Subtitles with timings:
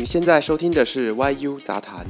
[0.00, 2.06] 你现在收听的是 YU 杂谈。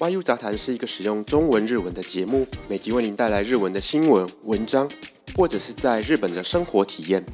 [0.00, 4.90] YU 杂谈是一个使用中文、日文的节目，每集为您带来日文的新闻、文章，
[5.34, 7.24] 或者是在日本的生活体验。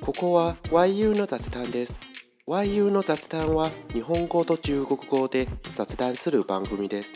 [0.00, 1.92] ここは YU の雑談です。
[2.46, 5.46] YU の雑談は日本語と中国語で
[5.76, 7.10] 雑談する番組です。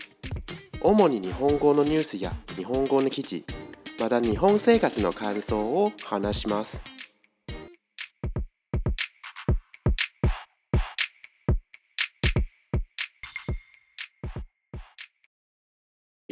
[0.82, 3.44] 主に日本語のニュースや日本語の記事、
[3.98, 6.78] また日本生活の感想を話します。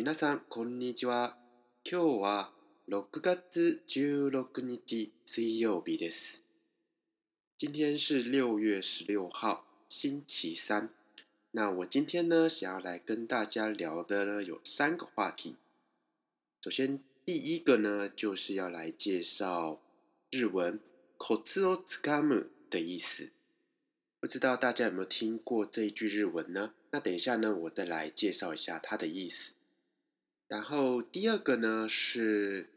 [0.05, 1.37] 皆さんこんにちは。
[1.85, 2.53] 今日は
[2.89, 6.41] 6月16日水曜日です。
[7.59, 10.89] 今天是六月十六号，星期三。
[11.51, 15.57] 那我今天呢，想要来跟大家聊的呢，有三个话题。
[16.63, 19.83] 首先，第一个呢，就是要来介绍
[20.31, 20.81] 日文“
[21.19, 23.29] コツをつかむ”的意思。
[24.19, 26.73] 不知道大家有没有听过这一句日文呢？
[26.93, 29.53] 那等一下呢，我再来介绍一下它的意思。
[30.48, 32.70] 然后第二个呢，是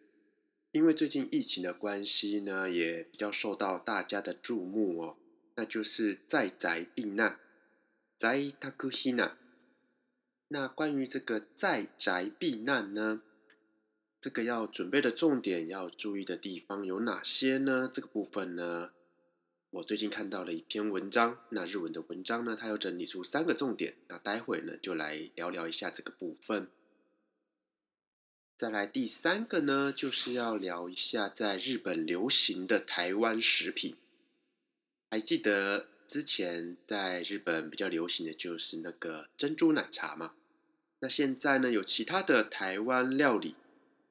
[0.72, 5.16] 因为最近疫情的关系呢，也比较受到大家的注目哦。
[5.56, 7.38] 那就是在宅避难，
[8.16, 9.36] 在宅避難。
[10.48, 13.22] 那关于这个在宅避难呢，
[14.18, 17.90] 这个要准备的重点要注意的地方有哪些呢？
[17.92, 18.92] 这个部分呢，
[19.70, 23.96] 我最近看到了一篇文章，那日文的文章呢，它有整理出三个重点。
[24.08, 26.70] 那待会呢，就来聊聊一下这个部分。
[28.58, 33.94] 再来第三个呢，就是要聊一下在日本流行的台湾食品。
[35.08, 40.32] 还记得之前在日本比较流行的就是那个珍珠奶茶吗？
[40.98, 43.54] 那现在呢，有其他的台湾料理，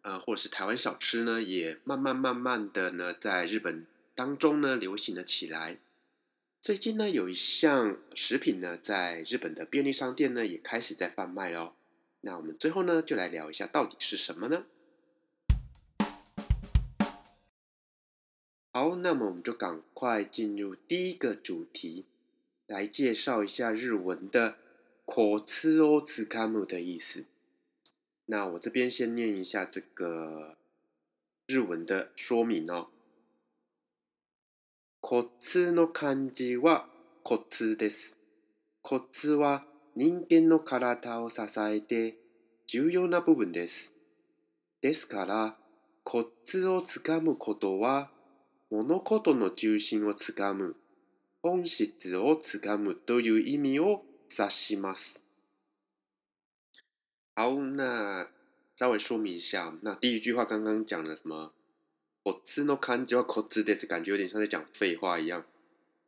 [0.03, 5.77] 呃，或者是台湾小吃呢，也慢慢慢慢的呢，在日本当中呢流行了起来。
[6.61, 11.73] 最近呢，有一项食品呢，在日本的便利商店呢，也开始在贩卖哦。
[12.20, 14.66] 那我们最后呢，就来聊一下到底是什么呢？
[18.72, 22.06] 好，那么我们就赶快进入第一个主题，
[22.66, 24.56] 来介绍一下日文的“
[25.04, 27.24] コツをつかむ”的意思。
[28.26, 30.56] 那我这边先念一下这个
[31.46, 32.88] 日文的说明哦。
[35.02, 36.86] コツの漢字は
[37.24, 38.16] コツです。
[38.80, 39.64] コツは
[39.99, 42.19] 人間の体を支えて
[42.67, 43.91] 重要な部分です。
[44.79, 45.55] ですから、
[46.03, 48.11] コツをつかむことは、
[48.69, 50.75] 物事の中心をつかむ、
[51.41, 55.19] 本質をつかむという意味を指します。
[57.35, 58.29] 好，那
[58.75, 61.51] 稍微说明一下，那第一句话刚刚讲了什么？
[62.23, 65.43] コツの漢字はコツです，感觉有点像在讲废话一样。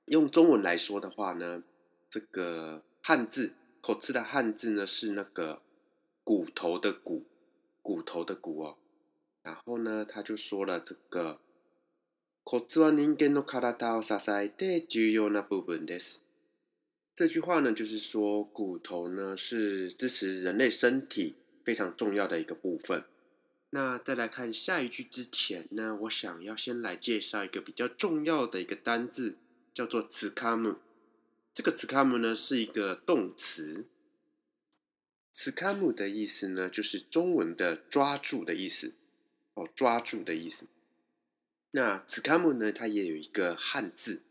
[0.05, 1.63] 用中文来说的话呢，
[2.07, 5.60] 这个汉字口字的汉字呢是那个
[6.22, 7.24] 骨头的骨，
[7.82, 8.78] 骨头的骨哦。
[9.42, 11.38] 然后呢，他就说了这个
[12.42, 16.20] 骨は人間の体を支えて重要な部分です。
[17.14, 23.04] 这句话呢，就是说骨头呢是支持人类身体非常重要的一个部分。
[23.70, 29.36] 那在来看下一句之前呢，我想要先来介绍一个比较重要的一个单字，
[29.74, 30.76] 叫做“つかむ”。
[31.52, 33.86] 这个“つかむ”呢是一个动词，“
[35.32, 38.94] つかむ”的意思呢就是中文的“抓住”的意思
[39.54, 40.66] 哦，抓住的意思。
[41.72, 44.22] 那“つかむ”呢，它也有一个汉字，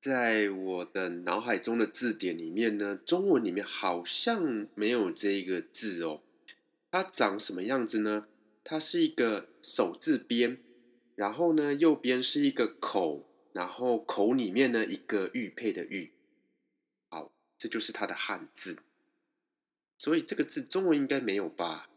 [0.00, 6.22] 在我的脑海中的字典里面呢，中文里面好像没有这个字哦。
[6.90, 8.26] 它长什么样子呢？
[8.64, 10.58] 它是一个手字边，
[11.14, 16.10] 然后呢右边是一个口，然后口里面呢一个玉佩的玉。
[17.56, 18.78] 好，这就是它的汉字。
[19.98, 21.88] 所以这个字中文应该没有吧？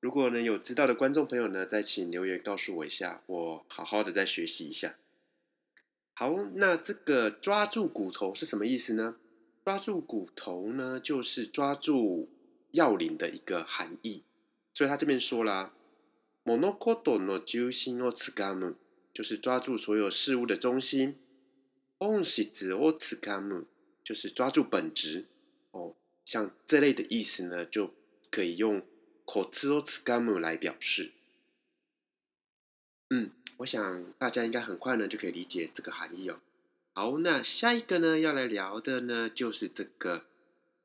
[0.00, 4.96] 如果呢有知道的观众朋友呢，再请留言告诉我一下，我好好的再学习一下。
[6.14, 9.16] 好，那这个抓住骨头是什么意思呢？
[9.64, 12.28] 抓住骨头呢，就是抓住
[12.72, 14.24] 要领的一个含义。
[14.72, 15.72] 所以他这边说啦，
[16.44, 18.76] 物事の中心をつかむ，
[19.12, 21.16] 就是抓住所有事物的中心。
[21.98, 23.66] 本質をつかむ，
[24.02, 25.26] 就是抓住本质。
[25.70, 25.94] 哦，
[26.24, 27.94] 像这类的意思呢，就
[28.30, 28.82] 可以用
[29.24, 31.12] コツをつかむ来表示。
[33.10, 36.40] 嗯，我想大家应该很快呢就可以理解这个含义哦。
[36.94, 40.26] 好，那下一个呢要来聊的呢就是这个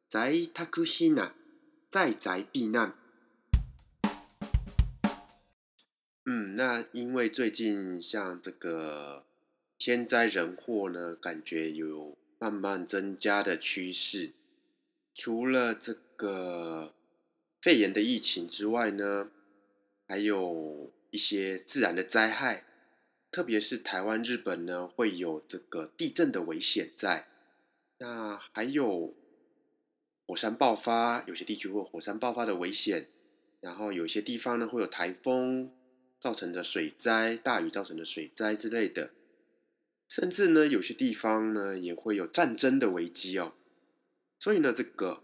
[0.07, 1.33] 在宅避難，
[1.89, 2.95] 在宅避難。
[6.25, 9.25] 嗯，那因为最近像这个
[9.77, 14.32] 天灾人祸呢，感觉有 慢慢增加的趋势。
[15.14, 16.94] 除了这个
[17.60, 19.30] 肺炎的疫情之外呢，
[20.06, 22.64] 还有一些自然的灾害，
[23.30, 27.26] 特别是台湾、日本呢，会有这个地震的危险在。
[27.98, 29.14] 那还有
[30.26, 33.08] 火山爆发，有些地区会火山爆发的危险。
[33.60, 35.72] 然后有些地方呢，会有台风
[36.20, 39.10] 造成的水灾、大雨造成的水灾之类的。
[40.07, 43.53] 甚至呢，有些地方呢，也会有战争的危机哦。
[44.37, 45.23] 所以呢，这个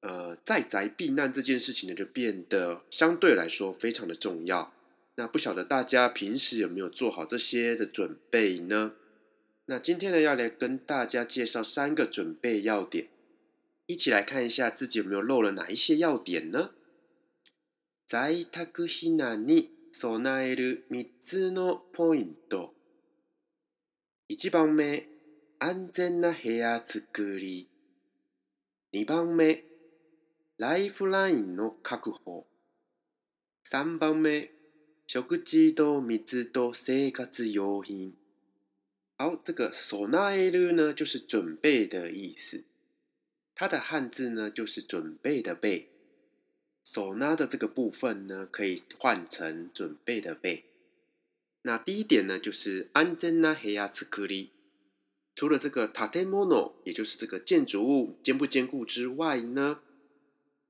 [0.00, 4.72] 呃在宅避难这件事情呢，就变得相对来说非常的重要。
[5.16, 8.94] 那不晓得大家平时有没有做好这些的准备呢？
[9.64, 13.08] 那今天呢，要来跟大家介绍三个准备要点，
[13.86, 16.70] 一起来看一下自己有没有漏了哪一些要点呢？
[18.06, 22.74] 在宅避難に備える三つのポイント。
[24.33, 25.09] 一番目、
[25.59, 27.67] 安全な部屋作り。
[28.93, 29.65] 2番目、
[30.57, 32.45] ライフラインの確保。
[33.69, 34.49] 3番目、
[35.05, 38.13] 食事と水と生活用品。
[39.17, 42.63] 好，这个“備える”呢，就是准备的意思。
[43.53, 45.89] 它的汉字呢，就是准备的“备”。
[46.85, 50.70] 手拿的这个部分呢，可以换成准备的备。
[51.62, 54.50] 那第一点呢，就是安全な部屋作り。
[55.34, 59.82] 除了这个建物，也就是这个建筑物坚不坚固之外呢，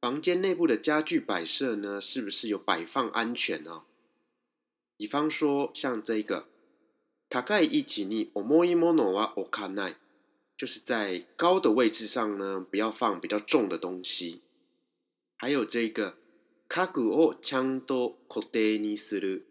[0.01, 3.85] 房间内部的家具摆设呢，是不是有摆放安全呢？
[4.97, 6.49] 比方说像这个
[7.29, 9.97] 高い位置に重いものは置かない，
[10.57, 14.41] 就是在高的位置上呢，不要放比较重的东西。
[15.37, 16.17] 还有这个
[16.67, 19.45] 家具をちゃんと固定にする，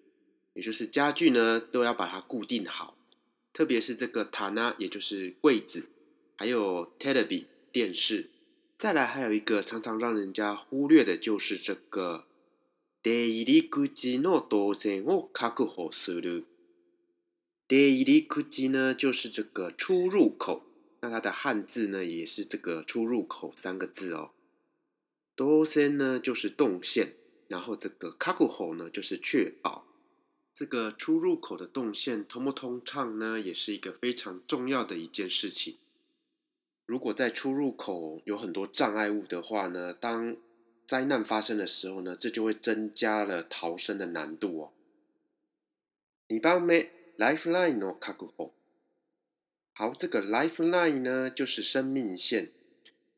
[0.54, 2.98] 也就是家具呢都要把它固定好。
[3.52, 5.88] 特别是这个塔呢，也就是柜子，
[6.36, 8.30] 还有 television 电视，
[8.78, 12.26] 再来还有一个常常让人家忽略的，就是这个
[13.02, 13.86] 出入口
[14.22, 16.44] の動線を確保する。
[17.68, 20.64] 出入口呢，就是这个出入口，
[21.00, 24.32] 那它的汉字呢，也是这个出入口三个字哦。
[25.36, 27.14] 動線呢，就是动线，
[27.48, 29.88] 然后这个確保呢，就是确保。
[30.53, 35.79] 这个出入口的动线通不通畅呢，也是一个非常重要的一件事情。
[36.85, 40.37] 如果在出入口有很多障碍物的话呢，当
[40.85, 44.73] 灾难发生的时候呢，这就会增加了逃生的难度哦。
[46.29, 46.73] 二番目、
[47.17, 48.53] lifeline の確保。
[49.73, 52.51] 好，这个 lifeline 呢，就是生命线。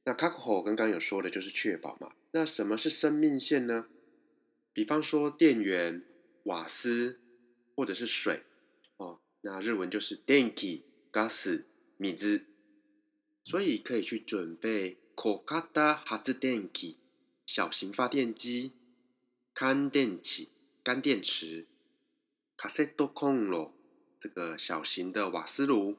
[0.04, 2.12] 那確保刚刚有说的，就是确保嘛。
[2.32, 3.86] 那什么是生命线呢？
[4.72, 6.04] 比方说电源、
[6.44, 7.21] 瓦斯。
[7.75, 8.43] 或者是水
[8.97, 11.65] 哦，那日文就是電気、ガス、
[11.97, 12.45] 水，
[13.43, 16.97] 所以可以去准备小型発電機、
[17.45, 18.71] 小型发电机、
[19.53, 20.49] 乾電池、
[20.83, 21.65] 干电池、
[22.55, 23.71] カセットコンロ
[24.19, 25.97] 这个小型的瓦斯炉、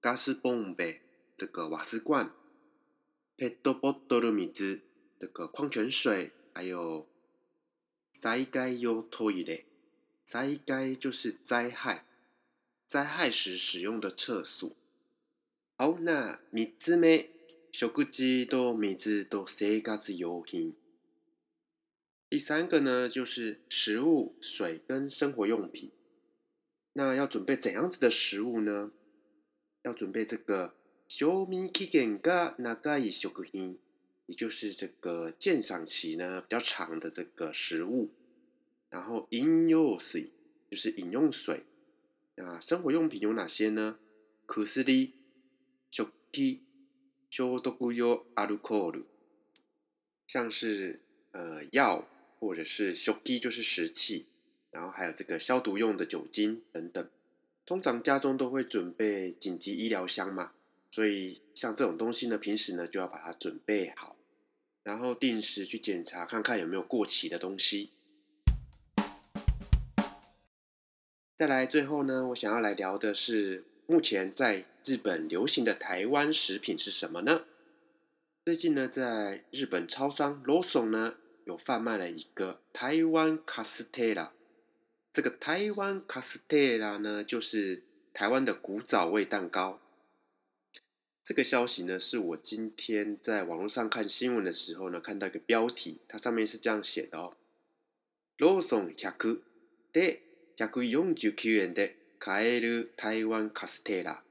[0.00, 1.00] ガスボンベ
[1.36, 2.30] 这个瓦斯罐、
[3.36, 4.80] ペットボトル水
[5.18, 7.06] 这个矿泉水，还有
[8.14, 9.66] 災害用トイレ。
[10.28, 12.04] 灾害就是灾害，
[12.86, 14.70] 灾害时使用的厕所。
[15.76, 17.28] 好，那三つ目、
[17.72, 20.74] 食事と水と生活用品。
[22.30, 25.90] 第三个呢，就是食物、水跟生活用品。
[26.94, 28.92] 那要准备怎样子的食物呢？
[29.82, 30.74] 要准备这个
[31.08, 33.78] 賞味期限が長い食品，
[34.26, 38.10] 也就是这个鉴赏期呢比较长的这个食物。
[38.90, 40.32] 然后饮用水
[40.70, 41.64] 就是饮用水，
[42.36, 43.98] 那生活用品有哪些呢？
[44.46, 46.62] 薬、食器、
[47.30, 49.04] 消毒用アルコール，
[50.26, 51.00] 像是
[51.32, 52.06] 呃药
[52.38, 54.26] 或者是食器就是食器，
[54.70, 57.08] 然后还有这个消毒用的酒精等等。
[57.64, 60.52] 通常家中都会准备紧急医疗箱嘛，
[60.90, 64.16] 所以像这种东西呢，平时呢就要把它准备好，
[64.82, 67.90] 然后定时去检查看看有没有过期的东西。
[71.39, 77.45] 再来，最后呢，我想要来聊的是目前在日本流行的台湾食品是什么呢？
[78.43, 81.15] 最近呢，在日本超商 l o s o 呢
[81.45, 84.33] 有贩卖了一个台湾卡斯特拉。
[85.13, 89.79] 这个台湾卡斯特拉呢，就是台湾的古早味蛋糕。
[91.23, 97.37] 这个消息呢，是我今天在网络上看新闻的时候呢，看到一个标题，它上面是这样写的哦
[98.39, 99.39] ：Lawson 100
[99.93, 100.17] で
[100.58, 104.22] 149円で買える台湾カステラ。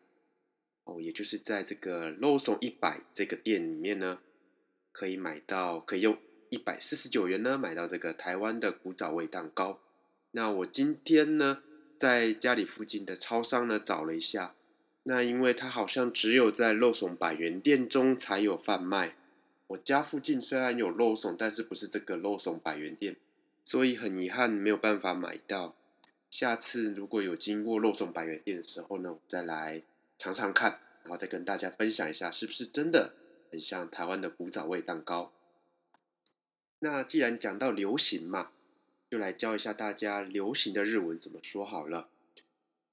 [0.86, 4.20] 哦，也就是在这个 l o s o n 一百这个店里面呢，
[4.92, 6.18] 可以买到，可以用
[6.50, 9.80] 一百四十九元呢买到这个台湾的古早味蛋糕。
[10.32, 11.64] 那我今天呢，
[11.98, 14.56] 在家里附近的超商呢找了一下，
[15.04, 19.16] 那因为它好像只有在 l o s o n 百元店中才有贩卖。
[19.68, 23.16] 我家附近虽然有 l o s o n 但是不是这个 l o s o n 百元店，
[23.64, 25.76] 所以很遗憾没有办法买到。
[26.31, 29.83] 下次如果有经过肉松百元店的时候呢，我再来。
[30.21, 33.15] 尝尝看，然后再跟大家分享一下，是不是真的
[33.53, 35.33] 很像台湾的古早味蛋糕？
[36.81, 38.51] 那既然讲到流行嘛，
[39.09, 42.09] 就来教一下大家流行的日文怎么说好了。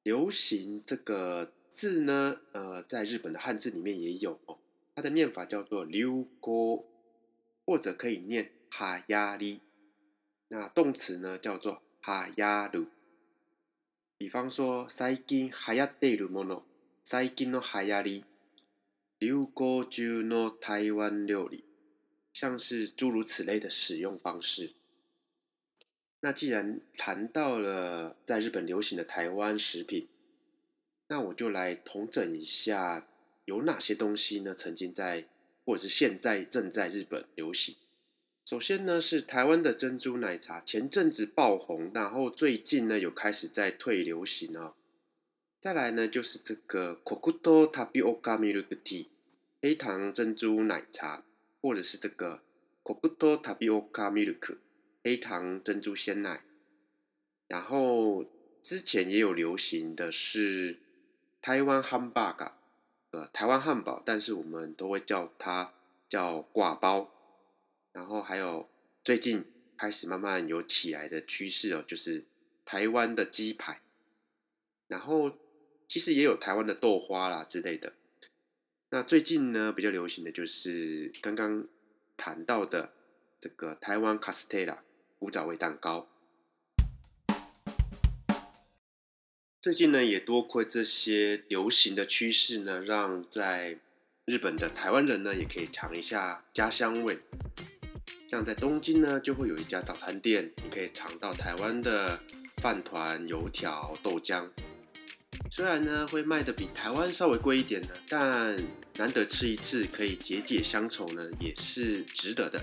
[0.04, 4.60] 流行这个字呢，呃，在日本的汉字里面也有哦，
[4.94, 6.86] 它的念法叫做流行，
[7.66, 9.62] 或者可以念哈亚里。
[10.50, 12.86] 那动词呢叫做哈亚鲁。
[14.19, 16.63] 比方说，最近流行っているもの。
[17.03, 18.25] 最近の流行り、
[19.19, 21.65] 流行中の台湾料理，
[22.33, 24.75] 像是诸如此类的使用方式。
[26.21, 30.07] 那既然谈到了在日本流行的台湾食品，
[31.09, 33.09] 那我就来统整一下
[33.47, 34.55] 有哪些东西呢？
[34.55, 35.27] 曾经在
[35.65, 37.75] 或者是现在正在日本流行。
[38.46, 44.76] 首先呢是台湾的珍珠奶茶，前阵子爆红，然后最近呢有开始在退流行哦。
[45.60, 49.08] 再来呢，就是这个 Kokuto Tapioca Milk Tea
[49.64, 51.24] 黑糖珍珠奶茶，
[51.60, 52.44] 或者是这个
[52.84, 54.58] Kokuto Tapioca Milk
[55.04, 56.46] 黑糖珍珠鲜奶。
[57.48, 58.26] 然后
[58.62, 60.78] 之前也有流行的是
[61.42, 62.54] 台湾汉堡，
[63.10, 65.74] 呃，台湾汉堡，但是我们都会叫它
[66.08, 67.12] 叫挂包。
[67.96, 68.70] 然后还有
[69.04, 72.26] 最近开始慢慢有起来的趋势哦，就是
[72.64, 73.82] 台湾的鸡排。
[74.88, 75.38] 然后。
[75.88, 77.94] 其实也有台湾的豆花啦之类的。
[78.90, 81.68] 那最近呢，比较流行的就是刚刚
[82.18, 82.92] 谈到的
[83.40, 84.84] 这个台湾卡斯特拉
[85.20, 86.10] 古早味蛋糕。
[89.62, 93.80] 最近呢，也多亏这些流行的趋势呢，让在
[94.26, 97.20] 日本的台湾人呢，也可以尝一下家乡味。
[98.28, 102.20] 像在东京呢，就会有一家早餐店，你可以尝到台湾的
[102.58, 104.50] 饭团、油条、豆浆。
[105.52, 108.58] 虽然呢会卖的比台湾稍微贵一点呢，但
[108.96, 112.62] 难得吃一次可以解解乡愁呢，也是值得的。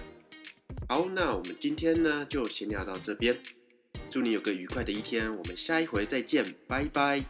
[0.89, 3.39] 好，那我们今天呢就先聊到这边，
[4.11, 7.25] 祝你有个愉快的一天，我们下一回再见，拜拜。